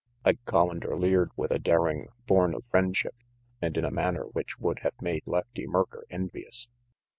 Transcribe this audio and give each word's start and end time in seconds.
Ike 0.25 0.43
Collander 0.45 0.99
leered 0.99 1.29
with 1.35 1.51
a 1.51 1.59
daring 1.59 2.07
born 2.25 2.55
of 2.55 2.65
friend 2.71 2.97
ship, 2.97 3.13
and 3.61 3.77
in 3.77 3.85
a 3.85 3.91
manner 3.91 4.23
which 4.23 4.57
would 4.57 4.79
have 4.79 4.99
made 4.99 5.27
Lefty 5.27 5.67
Merker 5.67 6.07
envious. 6.09 6.69